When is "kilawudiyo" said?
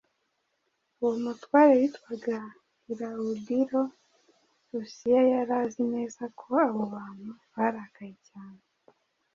2.81-3.81